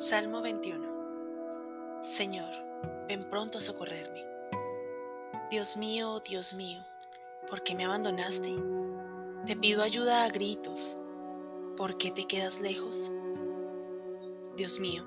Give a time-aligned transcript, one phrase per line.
[0.00, 2.48] Salmo 21 Señor,
[3.08, 4.24] ven pronto a socorrerme.
[5.50, 6.80] Dios mío, Dios mío,
[7.50, 8.54] ¿por qué me abandonaste?
[9.44, 10.96] Te pido ayuda a gritos.
[11.76, 13.10] ¿Por qué te quedas lejos?
[14.56, 15.04] Dios mío,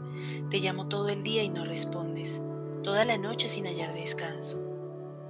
[0.50, 2.42] te llamo todo el día y no respondes,
[2.84, 4.60] toda la noche sin hallar descanso.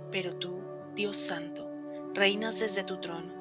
[0.09, 0.63] Pero tú,
[0.95, 1.69] Dios Santo,
[2.15, 3.31] reinas desde tu trono,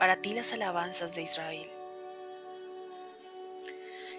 [0.00, 1.70] para ti las alabanzas de Israel.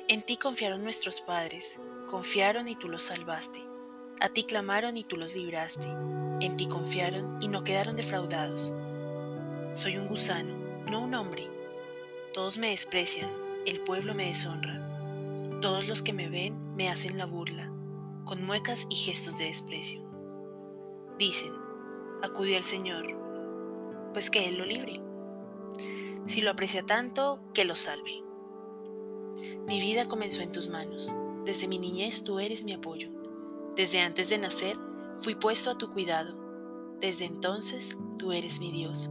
[0.09, 3.65] En ti confiaron nuestros padres, confiaron y tú los salvaste.
[4.19, 5.87] A ti clamaron y tú los libraste.
[6.41, 8.73] En ti confiaron y no quedaron defraudados.
[9.75, 10.57] Soy un gusano,
[10.91, 11.49] no un hombre.
[12.33, 13.31] Todos me desprecian,
[13.65, 15.59] el pueblo me deshonra.
[15.61, 17.71] Todos los que me ven me hacen la burla,
[18.25, 20.03] con muecas y gestos de desprecio.
[21.17, 21.53] Dicen,
[22.21, 23.05] acudió al Señor,
[24.11, 24.93] pues que Él lo libre.
[26.25, 28.22] Si lo aprecia tanto, que lo salve.
[29.65, 31.13] Mi vida comenzó en tus manos.
[31.45, 33.09] Desde mi niñez tú eres mi apoyo.
[33.75, 34.77] Desde antes de nacer
[35.21, 36.35] fui puesto a tu cuidado.
[36.99, 39.09] Desde entonces tú eres mi Dios.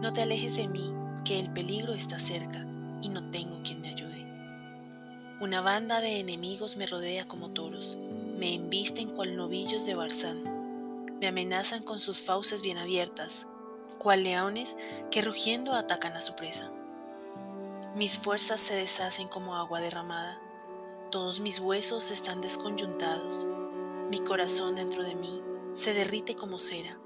[0.00, 0.92] No te alejes de mí,
[1.24, 2.66] que el peligro está cerca
[3.02, 4.26] y no tengo quien me ayude.
[5.40, 7.98] Una banda de enemigos me rodea como toros,
[8.38, 10.56] me embisten cual novillos de Barzán,
[11.20, 13.46] me amenazan con sus fauces bien abiertas,
[13.98, 14.76] cual leones
[15.10, 16.70] que rugiendo atacan a su presa.
[17.96, 20.38] Mis fuerzas se deshacen como agua derramada,
[21.10, 23.48] todos mis huesos están desconyuntados,
[24.10, 25.40] mi corazón dentro de mí
[25.72, 27.00] se derrite como cera,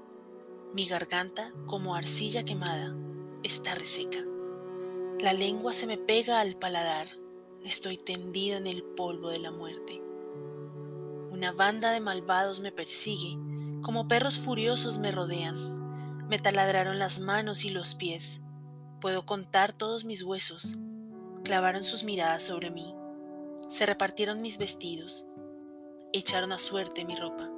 [0.73, 2.93] mi garganta como arcilla quemada
[3.41, 4.19] está reseca.
[5.17, 7.07] La lengua se me pega al paladar,
[7.63, 10.03] estoy tendido en el polvo de la muerte.
[11.31, 13.37] Una banda de malvados me persigue,
[13.81, 18.41] como perros furiosos me rodean, me taladraron las manos y los pies,
[19.01, 20.77] Puedo contar todos mis huesos.
[21.43, 22.93] Clavaron sus miradas sobre mí.
[23.67, 25.25] Se repartieron mis vestidos.
[26.13, 27.49] Echaron a suerte mi ropa.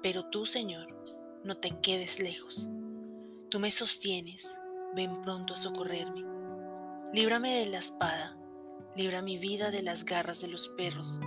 [0.00, 0.96] Pero tú, Señor,
[1.42, 2.68] no te quedes lejos.
[3.48, 4.56] Tú me sostienes.
[4.94, 6.24] Ven pronto a socorrerme.
[7.12, 8.38] Líbrame de la espada.
[8.94, 11.18] Libra mi vida de las garras de los perros.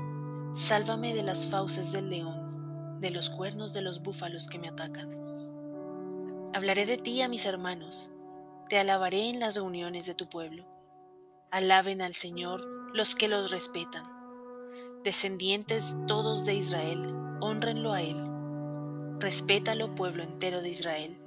[0.53, 5.09] Sálvame de las fauces del león, de los cuernos de los búfalos que me atacan.
[6.53, 8.10] Hablaré de ti a mis hermanos
[8.71, 10.65] te alabaré en las reuniones de tu pueblo.
[11.51, 14.05] Alaben al Señor los que los respetan.
[15.03, 18.23] Descendientes todos de Israel, honrenlo a Él.
[19.19, 21.19] Respétalo, pueblo entero de Israel,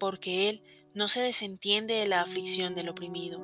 [0.00, 0.64] porque Él
[0.94, 3.38] no se desentiende de la aflicción del oprimido,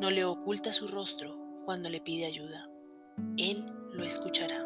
[0.00, 2.70] no le oculta su rostro cuando le pide ayuda.
[3.38, 4.64] Él lo escuchará.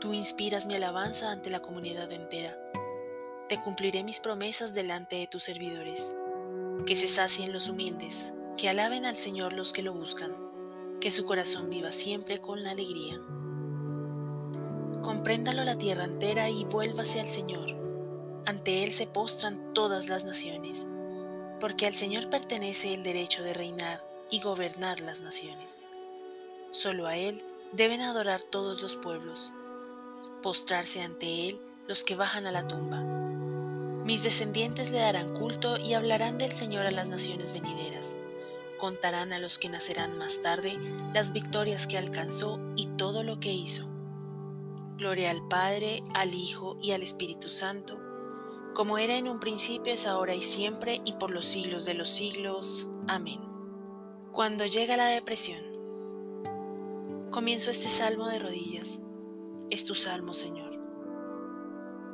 [0.00, 2.56] Tú inspiras mi alabanza ante la comunidad entera
[3.50, 6.14] te cumpliré mis promesas delante de tus servidores.
[6.86, 10.32] Que se sacien los humildes, que alaben al Señor los que lo buscan,
[11.00, 13.20] que su corazón viva siempre con la alegría.
[15.02, 17.76] Compréndalo la tierra entera y vuélvase al Señor.
[18.46, 20.86] Ante Él se postran todas las naciones,
[21.58, 24.00] porque al Señor pertenece el derecho de reinar
[24.30, 25.80] y gobernar las naciones.
[26.70, 29.50] Solo a Él deben adorar todos los pueblos,
[30.40, 33.19] postrarse ante Él los que bajan a la tumba
[34.04, 38.16] mis descendientes le darán culto y hablarán del Señor a las naciones venideras.
[38.78, 40.78] Contarán a los que nacerán más tarde
[41.14, 43.86] las victorias que alcanzó y todo lo que hizo.
[44.96, 47.98] Gloria al Padre, al Hijo y al Espíritu Santo,
[48.74, 52.08] como era en un principio, es ahora y siempre, y por los siglos de los
[52.08, 52.88] siglos.
[53.08, 53.40] Amén.
[54.32, 55.60] Cuando llega la depresión,
[57.30, 59.00] comienzo este salmo de rodillas.
[59.70, 60.69] Es tu salmo, Señor.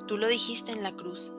[0.06, 1.32] Tú lo dijiste en la cruz,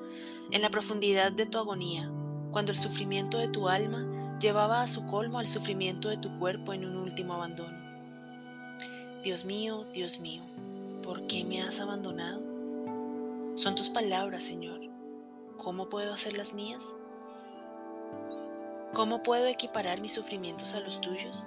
[0.52, 2.12] en la profundidad de tu agonía,
[2.52, 6.74] cuando el sufrimiento de tu alma llevaba a su colmo al sufrimiento de tu cuerpo
[6.74, 7.78] en un último abandono.
[9.24, 10.42] Dios mío, Dios mío,
[11.02, 12.42] ¿por qué me has abandonado?
[13.56, 14.82] Son tus palabras, Señor.
[15.56, 16.94] ¿Cómo puedo hacer las mías?
[18.94, 21.46] ¿Cómo puedo equiparar mis sufrimientos a los tuyos?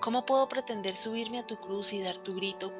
[0.00, 2.72] ¿Cómo puedo pretender subirme a tu cruz y dar tu grito,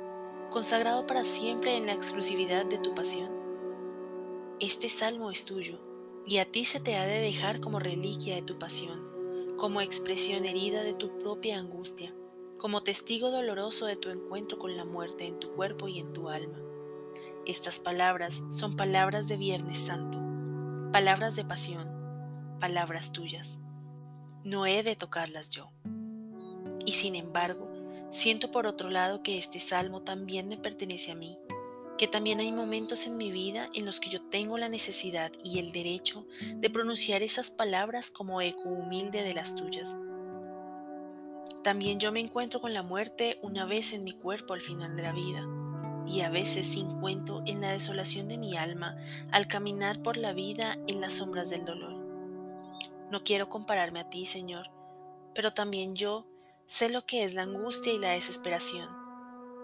[0.50, 3.41] consagrado para siempre en la exclusividad de tu pasión?
[4.62, 5.80] Este salmo es tuyo,
[6.24, 10.44] y a ti se te ha de dejar como reliquia de tu pasión, como expresión
[10.44, 12.14] herida de tu propia angustia,
[12.60, 16.28] como testigo doloroso de tu encuentro con la muerte en tu cuerpo y en tu
[16.28, 16.60] alma.
[17.44, 20.20] Estas palabras son palabras de Viernes Santo,
[20.92, 21.90] palabras de pasión,
[22.60, 23.58] palabras tuyas.
[24.44, 25.72] No he de tocarlas yo.
[26.86, 27.68] Y sin embargo,
[28.10, 31.36] siento por otro lado que este salmo también me pertenece a mí,
[32.02, 35.60] que también hay momentos en mi vida en los que yo tengo la necesidad y
[35.60, 36.26] el derecho
[36.56, 39.96] de pronunciar esas palabras como eco humilde de las tuyas.
[41.62, 45.02] También yo me encuentro con la muerte una vez en mi cuerpo al final de
[45.04, 45.46] la vida,
[46.04, 48.96] y a veces sin cuento en la desolación de mi alma
[49.30, 51.94] al caminar por la vida en las sombras del dolor.
[53.12, 54.72] No quiero compararme a ti, Señor,
[55.36, 56.26] pero también yo
[56.66, 58.88] sé lo que es la angustia y la desesperación.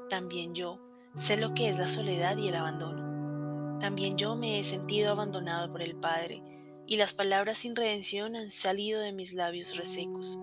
[0.08, 3.78] También yo sé lo que es la soledad y el abandono.
[3.80, 6.42] También yo me he sentido abandonado por el Padre,
[6.86, 10.38] y las palabras sin redención han salido de mis labios resecos.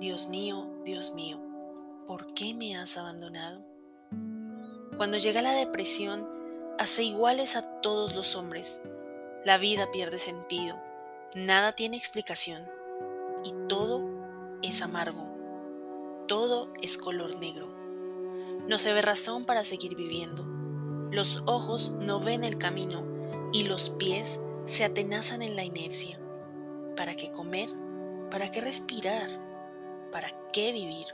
[0.00, 1.40] Dios mío, Dios mío,
[2.06, 3.64] ¿por qué me has abandonado?
[4.96, 6.28] Cuando llega la depresión,
[6.78, 8.80] hace iguales a todos los hombres.
[9.44, 10.80] La vida pierde sentido,
[11.34, 12.62] nada tiene explicación
[13.44, 14.04] y todo
[14.62, 15.28] es amargo,
[16.28, 17.81] todo es color negro.
[18.68, 20.44] No se ve razón para seguir viviendo.
[21.10, 23.04] Los ojos no ven el camino
[23.52, 26.18] y los pies se atenazan en la inercia.
[26.96, 27.68] ¿Para qué comer?
[28.30, 29.28] ¿Para qué respirar?
[30.10, 31.04] ¿Para qué vivir?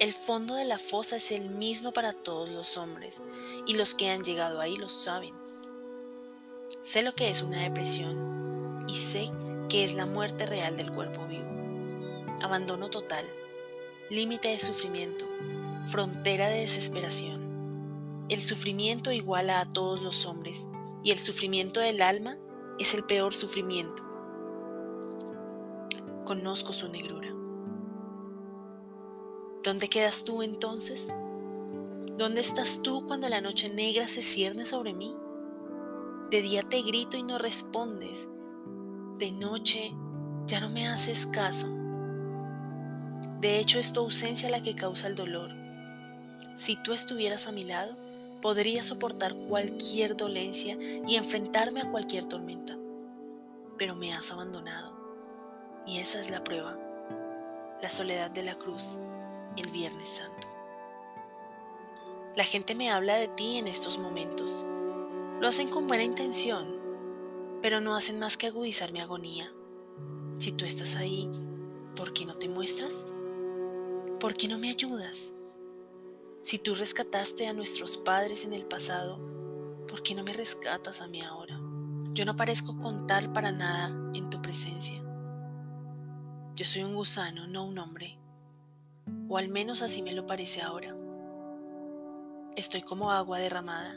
[0.00, 3.22] El fondo de la fosa es el mismo para todos los hombres
[3.66, 5.34] y los que han llegado ahí lo saben.
[6.82, 9.30] Sé lo que es una depresión y sé
[9.68, 11.46] que es la muerte real del cuerpo vivo.
[12.42, 13.24] Abandono total,
[14.10, 15.26] límite de sufrimiento,
[15.86, 17.44] frontera de desesperación.
[18.28, 20.66] El sufrimiento iguala a todos los hombres
[21.02, 22.38] y el sufrimiento del alma
[22.78, 24.02] es el peor sufrimiento.
[26.24, 27.28] Conozco su negrura.
[29.62, 31.12] ¿Dónde quedas tú entonces?
[32.16, 35.14] ¿Dónde estás tú cuando la noche negra se cierne sobre mí?
[36.30, 38.28] De día te grito y no respondes.
[39.18, 39.92] De noche
[40.46, 41.68] ya no me haces caso.
[43.40, 45.63] De hecho es tu ausencia la que causa el dolor.
[46.54, 47.96] Si tú estuvieras a mi lado,
[48.40, 52.78] podría soportar cualquier dolencia y enfrentarme a cualquier tormenta.
[53.76, 54.94] Pero me has abandonado.
[55.86, 56.78] Y esa es la prueba.
[57.82, 58.98] La soledad de la cruz,
[59.56, 60.46] el Viernes Santo.
[62.36, 64.64] La gente me habla de ti en estos momentos.
[65.40, 66.80] Lo hacen con buena intención,
[67.62, 69.52] pero no hacen más que agudizar mi agonía.
[70.38, 71.28] Si tú estás ahí,
[71.96, 73.06] ¿por qué no te muestras?
[74.20, 75.32] ¿Por qué no me ayudas?
[76.44, 79.18] Si tú rescataste a nuestros padres en el pasado,
[79.88, 81.58] ¿por qué no me rescatas a mí ahora?
[82.12, 85.02] Yo no parezco contar para nada en tu presencia.
[86.54, 88.18] Yo soy un gusano, no un hombre.
[89.26, 90.94] O al menos así me lo parece ahora.
[92.56, 93.96] Estoy como agua derramada.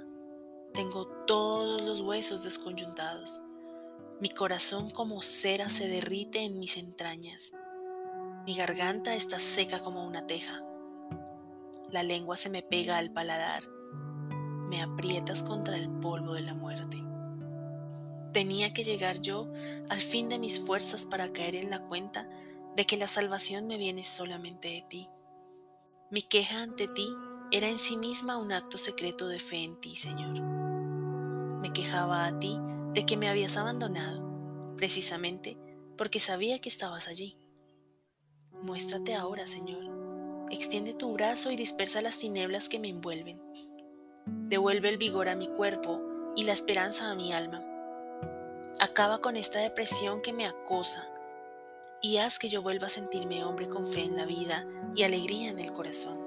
[0.73, 3.41] Tengo todos los huesos desconyuntados.
[4.21, 7.51] Mi corazón como cera se derrite en mis entrañas.
[8.45, 10.63] Mi garganta está seca como una teja.
[11.89, 13.63] La lengua se me pega al paladar.
[14.69, 17.01] Me aprietas contra el polvo de la muerte.
[18.33, 19.47] Tenía que llegar yo
[19.89, 22.29] al fin de mis fuerzas para caer en la cuenta
[22.75, 25.09] de que la salvación me viene solamente de ti.
[26.11, 27.07] Mi queja ante ti
[27.51, 30.41] era en sí misma un acto secreto de fe en ti, Señor.
[30.41, 32.57] Me quejaba a ti
[32.93, 35.57] de que me habías abandonado, precisamente
[35.97, 37.37] porque sabía que estabas allí.
[38.61, 40.06] Muéstrate ahora, Señor
[40.49, 43.41] Extiende tu brazo y dispersa las tinieblas que me envuelven.
[44.25, 46.01] Devuelve el vigor a mi cuerpo
[46.37, 47.65] y la esperanza a mi alma.
[48.79, 51.05] Acaba con esta depresión que me acosa
[52.01, 55.49] y haz que yo vuelva a sentirme hombre con fe en la vida y alegría
[55.49, 56.25] en el corazón.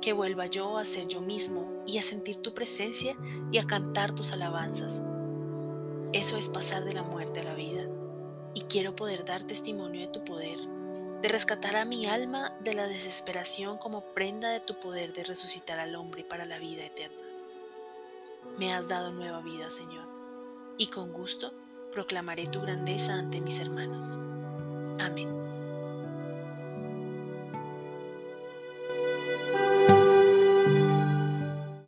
[0.00, 3.14] Que vuelva yo a ser yo mismo y a sentir tu presencia
[3.52, 5.02] y a cantar tus alabanzas.
[6.14, 7.86] Eso es pasar de la muerte a la vida
[8.54, 10.58] y quiero poder dar testimonio de tu poder
[11.20, 15.78] de rescatar a mi alma de la desesperación como prenda de tu poder de resucitar
[15.78, 17.16] al hombre para la vida eterna.
[18.58, 20.08] Me has dado nueva vida, Señor,
[20.78, 21.52] y con gusto
[21.92, 24.16] proclamaré tu grandeza ante mis hermanos.
[25.00, 25.49] Amén.